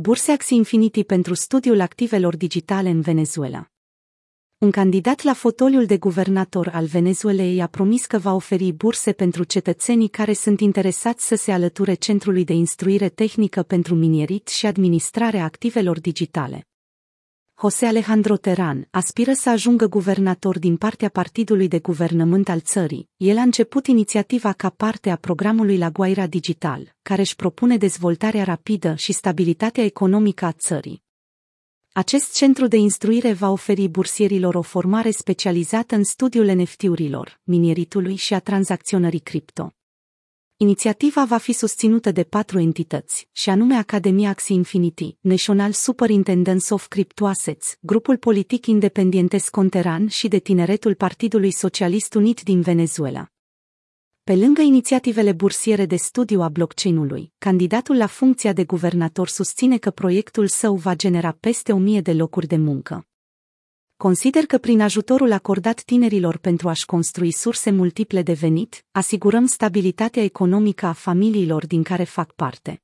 [0.00, 3.70] burse Axi Infinity pentru studiul activelor digitale în Venezuela.
[4.58, 9.44] Un candidat la fotoliul de guvernator al Venezuelei a promis că va oferi burse pentru
[9.44, 15.44] cetățenii care sunt interesați să se alăture Centrului de Instruire Tehnică pentru Minierit și Administrarea
[15.44, 16.67] Activelor Digitale.
[17.60, 23.08] José Alejandro Teran aspiră să ajungă guvernator din partea partidului de guvernământ al țării.
[23.16, 28.44] El a început inițiativa ca parte a programului La Guaira Digital, care își propune dezvoltarea
[28.44, 31.02] rapidă și stabilitatea economică a țării.
[31.92, 38.34] Acest centru de instruire va oferi bursierilor o formare specializată în studiul NFT-urilor, minieritului și
[38.34, 39.77] a tranzacționării cripto.
[40.60, 46.86] Inițiativa va fi susținută de patru entități, și anume Academia Axie Infinity, National Superintendence of
[46.88, 53.28] Crypto Assets, grupul politic independientes Conteran și de tineretul Partidului Socialist Unit din Venezuela.
[54.24, 59.90] Pe lângă inițiativele bursiere de studiu a blockchain-ului, candidatul la funcția de guvernator susține că
[59.90, 63.06] proiectul său va genera peste o mie de locuri de muncă.
[63.98, 70.22] Consider că prin ajutorul acordat tinerilor pentru a-și construi surse multiple de venit, asigurăm stabilitatea
[70.22, 72.82] economică a familiilor din care fac parte.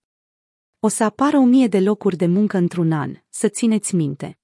[0.81, 4.39] O să apară o mie de locuri de muncă într-un an, să țineți minte.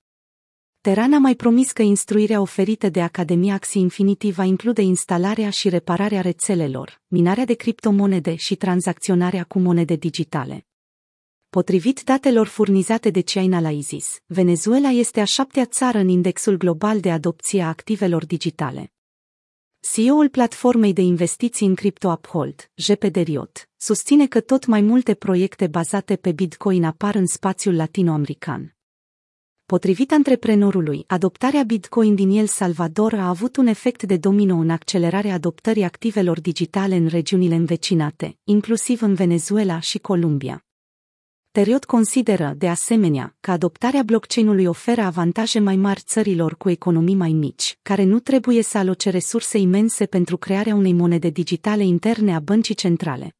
[0.80, 5.68] Teran a mai promis că instruirea oferită de Academia Axi Infinity va include instalarea și
[5.68, 10.69] repararea rețelelor, minarea de criptomonede și tranzacționarea cu monede digitale.
[11.50, 17.62] Potrivit datelor furnizate de Chainalysis, Venezuela este a șaptea țară în indexul global de adopție
[17.62, 18.92] a activelor digitale.
[19.80, 25.66] CEO-ul platformei de investiții în cripto Uphold, JP Deriot, susține că tot mai multe proiecte
[25.66, 28.76] bazate pe Bitcoin apar în spațiul latinoamerican.
[29.66, 35.34] Potrivit antreprenorului, adoptarea Bitcoin din El Salvador a avut un efect de domino în accelerarea
[35.34, 40.64] adoptării activelor digitale în regiunile învecinate, inclusiv în Venezuela și Columbia.
[41.52, 47.32] Teriot consideră, de asemenea, că adoptarea blockchain-ului oferă avantaje mai mari țărilor cu economii mai
[47.32, 52.40] mici, care nu trebuie să aloce resurse imense pentru crearea unei monede digitale interne a
[52.40, 53.39] băncii centrale.